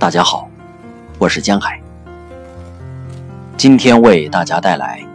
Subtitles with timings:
[0.00, 0.48] 大家好，
[1.18, 1.78] 我是江海。
[3.58, 4.98] 今天为大家带来《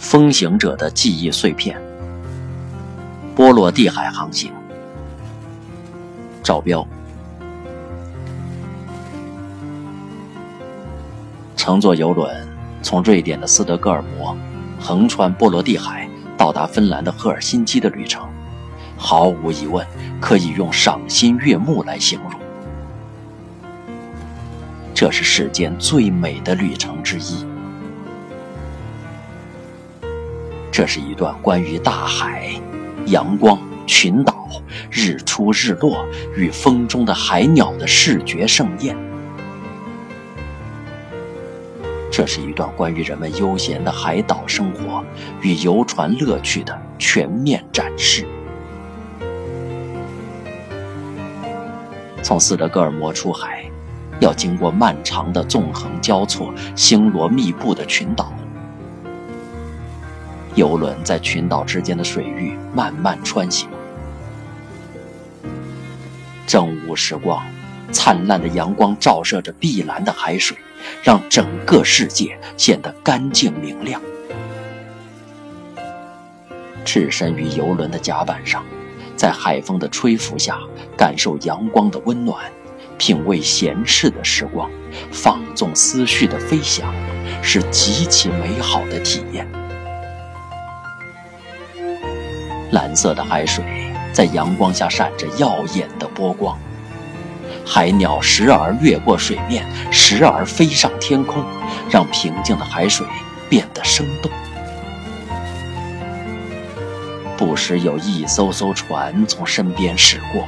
[0.00, 1.78] 风行者的记忆碎片》——
[3.36, 4.52] 波罗的海航行。
[6.42, 6.84] 赵标
[11.56, 12.28] 乘坐游轮
[12.82, 14.36] 从瑞典的斯德哥尔摩
[14.80, 18.28] 横穿波罗的海，到达芬兰的赫尔辛基的旅程，
[18.96, 19.86] 毫无疑问
[20.20, 22.43] 可以用赏心悦目来形容。
[25.04, 27.44] 这是世间最美的旅程之一。
[30.72, 32.58] 这是一段关于大海、
[33.08, 34.48] 阳光、群岛、
[34.90, 38.96] 日出日落与风中的海鸟的视觉盛宴。
[42.10, 45.04] 这是一段关于人们悠闲的海岛生活
[45.42, 48.24] 与游船乐趣的全面展示。
[52.22, 53.73] 从斯德哥尔摩出海。
[54.20, 58.32] 要经过漫长的纵横交错、星罗密布的群岛，
[60.54, 63.68] 游轮在群岛之间的水域慢慢穿行。
[66.46, 67.44] 正午时光，
[67.90, 70.56] 灿烂的阳光照射着碧蓝的海水，
[71.02, 74.00] 让整个世界显得干净明亮。
[76.84, 78.62] 置身于游轮的甲板上，
[79.16, 80.58] 在海风的吹拂下，
[80.96, 82.44] 感受阳光的温暖。
[82.98, 84.70] 品味闲适的时光，
[85.10, 86.94] 放纵思绪的飞翔，
[87.42, 89.46] 是极其美好的体验。
[92.72, 93.64] 蓝色的海水
[94.12, 96.58] 在阳光下闪着耀眼的波光，
[97.64, 101.44] 海鸟时而掠过水面，时而飞上天空，
[101.90, 103.06] 让平静的海水
[103.48, 104.30] 变得生动。
[107.36, 110.46] 不时有一艘艘船从身边驶过。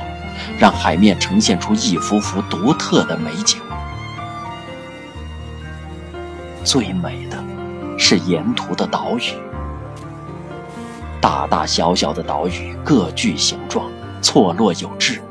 [0.59, 3.61] 让海面呈现出一幅幅独特的美景。
[6.65, 7.43] 最美的，
[7.99, 9.33] 是沿途的岛屿，
[11.21, 15.23] 大大小小的岛屿各具形状，错落有致。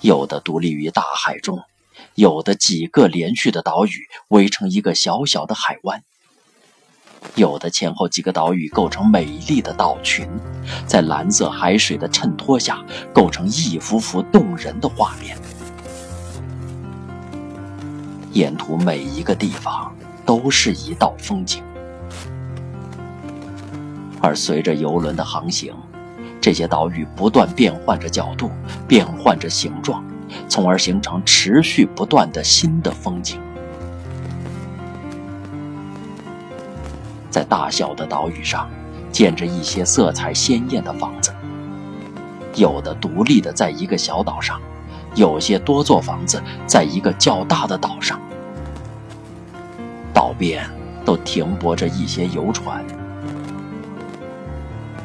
[0.00, 1.60] 有的独立于大海中，
[2.14, 6.02] 有的几个连续的岛屿围成一个小小的海湾。
[7.34, 10.28] 有的前后几个岛屿构成美丽的岛群，
[10.86, 15.36] 在蓝色海水的衬托下，构成一幅幅动人的画面。
[18.32, 19.94] 沿途每一个地方
[20.24, 21.62] 都是一道风景，
[24.20, 25.74] 而随着游轮的航行，
[26.40, 28.50] 这些岛屿不断变换着角度，
[28.88, 30.04] 变换着形状，
[30.48, 33.40] 从而形成持续不断的新的风景。
[37.32, 38.68] 在大小的岛屿上，
[39.10, 41.32] 建着一些色彩鲜艳的房子。
[42.54, 44.60] 有的独立的在一个小岛上，
[45.14, 48.20] 有些多座房子在一个较大的岛上。
[50.12, 50.62] 岛边
[51.06, 52.84] 都停泊着一些游船。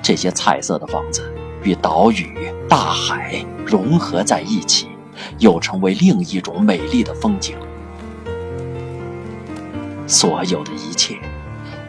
[0.03, 1.33] 这些彩色的房子
[1.63, 4.89] 与岛屿、大海融合在一起，
[5.39, 7.55] 又成为另一种美丽的风景。
[10.05, 11.17] 所有的一切。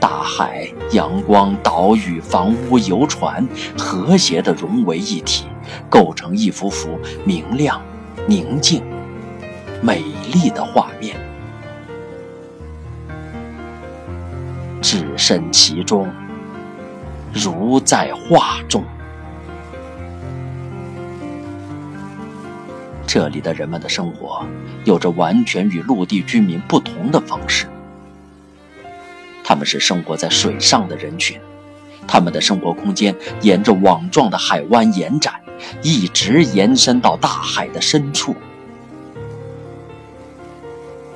[0.01, 5.47] 大海、阳光、岛屿、房屋、游船，和谐地融为一体，
[5.91, 7.81] 构成一幅幅明亮、
[8.27, 8.83] 宁静、
[9.83, 11.17] 美丽的画面。
[14.81, 16.09] 置身其中，
[17.33, 18.85] 如在画中。
[23.07, 24.47] 这里的人们的生活，
[24.85, 27.67] 有着完全与陆地居民不同的方式。
[29.49, 31.41] 他们是生活在水上的人群，
[32.07, 35.41] 他们的生活空间沿着网状的海湾延展，
[35.83, 38.37] 一直延伸到大海的深处。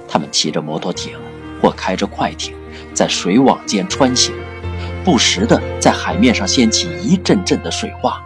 [0.08, 1.18] 他们骑着摩托艇
[1.60, 2.54] 或开着快艇，
[2.94, 4.32] 在水网间穿行，
[5.04, 8.18] 不时地在海面上掀起一阵阵的水花，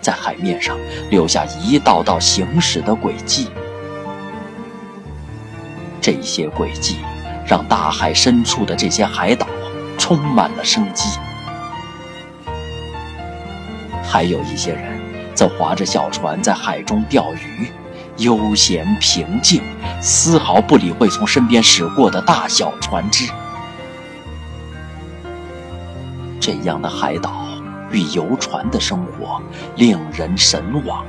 [0.00, 0.76] 在海面上
[1.08, 3.46] 留下一道道行驶的轨迹。
[6.00, 6.96] 这些轨迹。
[7.46, 9.46] 让大海深处的这些海岛
[9.98, 11.08] 充满了生机。
[14.02, 15.00] 还有一些人
[15.34, 17.68] 则划着小船在海中钓鱼，
[18.18, 19.60] 悠闲平静，
[20.00, 23.28] 丝毫不理会从身边驶过的大小船只。
[26.40, 27.44] 这样的海岛
[27.90, 29.40] 与游船的生活
[29.76, 31.04] 令人神往。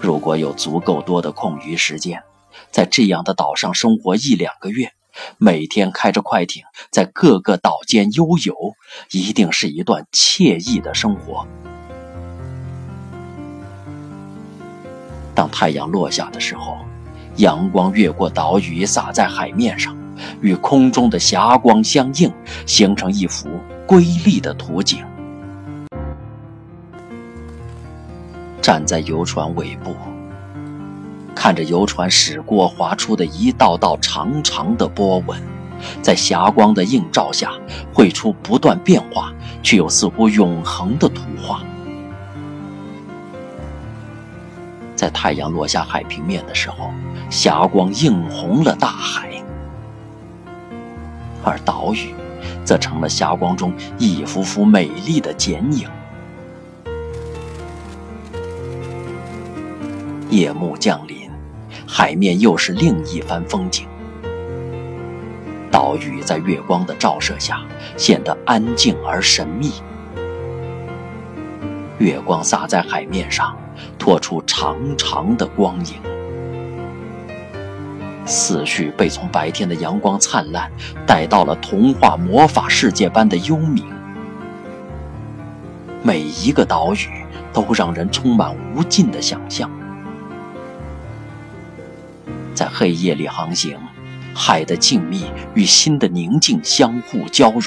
[0.00, 2.22] 如果有足够多的空余时间，
[2.70, 4.92] 在这样的岛上生活一两个月，
[5.38, 8.74] 每天开着快艇在各个岛间悠游，
[9.10, 11.46] 一定是一段惬意的生活。
[15.34, 16.78] 当太阳落下的时候，
[17.36, 19.96] 阳光越过岛屿洒在海面上，
[20.40, 22.32] 与空中的霞光相映，
[22.66, 23.48] 形成一幅
[23.86, 25.04] 瑰丽的图景。
[28.62, 29.94] 站在游船尾部，
[31.34, 35.42] 看着游船驶过划出的一道道长长的波纹，
[36.00, 37.52] 在霞光的映照下，
[37.92, 39.32] 绘出不断变化
[39.62, 41.62] 却又似乎永恒的图画。
[44.96, 46.90] 在太阳落下海平面的时候，
[47.28, 49.28] 霞光映红了大海，
[51.42, 52.14] 而岛屿
[52.64, 55.88] 则成了霞光中一幅幅美丽的剪影。
[60.30, 61.23] 夜幕降临，
[61.96, 63.86] 海面又是另一番风景。
[65.70, 67.62] 岛屿在月光的照射下
[67.96, 69.74] 显得安静而神秘，
[71.98, 73.56] 月光洒在海面上。
[73.96, 75.94] 拖出长长的光影，
[78.24, 80.70] 思绪被从白天的阳光灿烂
[81.06, 83.84] 带到了童话魔法世界般的幽冥。
[86.02, 87.08] 每一个岛屿
[87.52, 89.70] 都让人充满无尽的想象。
[92.64, 93.78] 在黑夜里航行，
[94.34, 97.64] 海的静谧与心的宁静相互交融。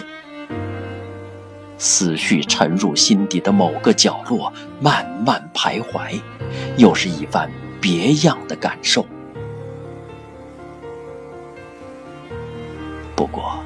[1.78, 4.52] 思绪沉入心底的某个角落，
[4.82, 6.20] 慢慢徘徊，
[6.78, 7.48] 又是一番
[7.80, 9.06] 别样的感受。
[13.16, 13.60] 不过，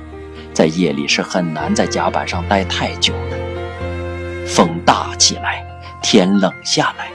[0.54, 4.46] 在夜里是很难在甲板上待太久的。
[4.46, 5.66] 风大起来，
[6.02, 7.10] 天冷下来，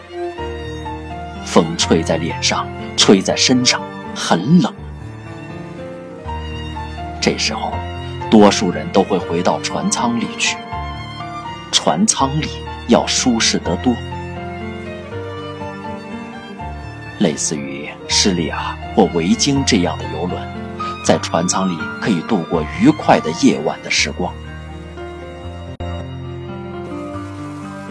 [1.45, 2.67] 风吹在脸上，
[2.97, 3.83] 吹在身上，
[4.17, 4.73] 很冷。
[7.21, 7.71] 这时候，
[8.31, 10.57] 多数人都会回到船舱里去。
[11.71, 12.49] 船舱里
[12.89, 13.95] 要舒适得多，
[17.19, 20.41] 类似于施利亚或维京这样的游轮，
[21.05, 24.33] 在船舱里可以度过愉快的夜晚的时光。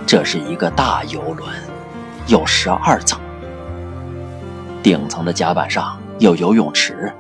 [0.07, 1.53] 这是一个大游轮，
[2.27, 3.19] 有十二层，
[4.81, 7.13] 顶层的甲板上有游泳池，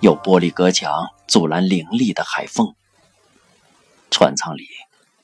[0.00, 0.90] 有玻璃隔墙
[1.26, 2.74] 阻拦凌厉的海风。
[4.10, 4.66] 船舱里。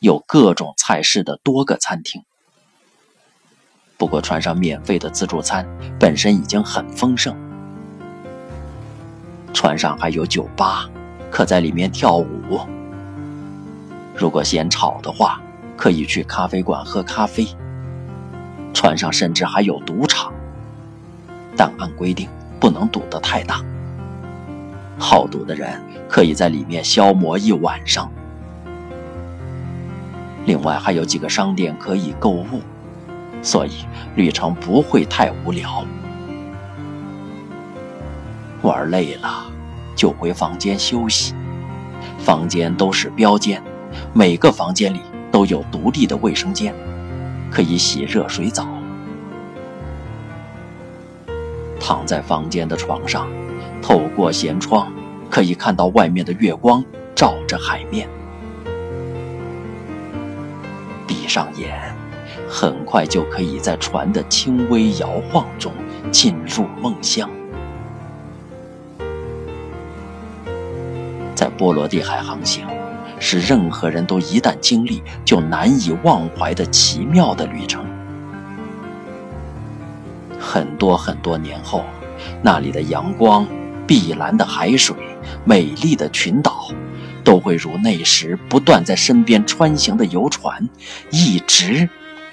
[0.00, 2.22] 有各种菜式的多个餐厅，
[3.96, 5.66] 不过船上免费的自助餐
[5.98, 7.36] 本身已经很丰盛。
[9.52, 10.88] 船上还有酒吧，
[11.32, 12.60] 可在里面跳舞。
[14.14, 15.42] 如果嫌吵的话，
[15.76, 17.44] 可以去咖啡馆喝咖啡。
[18.72, 20.32] 船上甚至还有赌场，
[21.56, 22.28] 但按规定
[22.60, 23.62] 不能赌得太大。
[24.98, 28.10] 好赌的人可以在里面消磨一晚上。
[30.44, 32.62] 另外还有几个商店可以购物，
[33.42, 33.84] 所以
[34.16, 35.84] 旅程不会太无聊。
[38.62, 39.46] 玩累了
[39.94, 41.34] 就回房间休息，
[42.18, 43.62] 房间都是标间，
[44.12, 45.00] 每个房间里
[45.30, 46.74] 都有独立的卫生间，
[47.50, 48.66] 可以洗热水澡。
[51.88, 53.26] 躺在房间的床上，
[53.80, 54.92] 透过舷窗
[55.30, 58.06] 可以看到外面的月光照着海面。
[61.06, 61.80] 闭上眼，
[62.46, 65.72] 很快就可以在船的轻微摇晃中
[66.12, 67.30] 进入梦乡。
[71.34, 72.66] 在波罗的海航行，
[73.18, 77.82] 是任何人都一旦经历就难以忘怀的奇妙的旅程。
[80.48, 81.84] 很多很多年后，
[82.42, 83.46] 那里的阳光、
[83.86, 84.96] 碧蓝的海水、
[85.44, 86.70] 美丽的群岛。
[87.22, 90.66] 都会如那时不断在身边穿行的游船，
[91.10, 91.86] 一直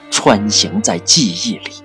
[0.09, 1.84] 穿行在记忆里。